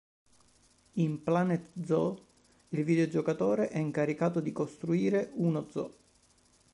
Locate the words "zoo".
1.85-2.19, 5.69-5.93